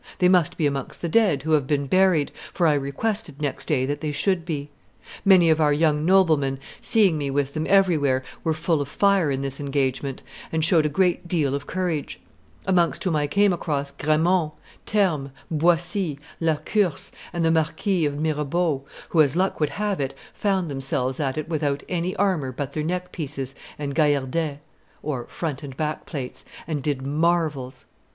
They 0.17 0.29
must 0.29 0.57
be 0.57 0.65
amongst 0.65 1.03
the 1.03 1.09
dead 1.09 1.43
who 1.43 1.51
have 1.51 1.67
been 1.67 1.85
buried, 1.85 2.31
for 2.55 2.65
I 2.65 2.73
requested 2.73 3.39
next 3.39 3.65
day 3.67 3.85
that 3.85 4.01
they 4.01 4.11
should 4.11 4.45
be. 4.45 4.71
Many 5.23 5.51
of 5.51 5.61
our 5.61 5.71
young 5.71 6.05
noblemen, 6.07 6.57
seeing 6.81 7.19
me 7.19 7.29
with 7.29 7.53
them 7.53 7.67
everywhere, 7.69 8.23
were 8.43 8.55
full 8.55 8.81
of 8.81 8.87
fire 8.89 9.29
in 9.29 9.41
this 9.41 9.59
engagement, 9.59 10.23
and 10.51 10.65
showed 10.65 10.87
a 10.87 10.89
great 10.89 11.27
deal 11.27 11.53
of 11.53 11.67
courage; 11.67 12.19
amongst 12.65 13.03
whom 13.03 13.15
I 13.15 13.27
came 13.27 13.53
across 13.53 13.91
Gramont, 13.91 14.53
Termes, 14.87 15.29
Boissy, 15.51 16.17
La 16.39 16.55
Curse, 16.55 17.11
and 17.31 17.45
the 17.45 17.51
Marquis 17.51 18.07
of 18.07 18.17
Mirebeau, 18.19 18.81
who, 19.09 19.21
as 19.21 19.35
luck 19.35 19.59
would 19.59 19.69
have 19.69 20.01
it, 20.01 20.15
found 20.33 20.67
themselves 20.67 21.19
at 21.19 21.37
it 21.37 21.47
without 21.47 21.83
any 21.87 22.15
armor 22.15 22.51
but 22.51 22.73
their 22.73 22.81
neck 22.81 23.11
pieces 23.11 23.53
and 23.77 23.93
gaillardets 23.93 24.61
(front 25.27 25.61
and 25.61 25.77
back 25.77 26.07
plates), 26.07 26.43
and 26.65 26.81
did 26.81 27.03
marvels. 27.03 27.85